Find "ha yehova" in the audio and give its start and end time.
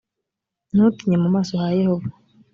1.61-2.07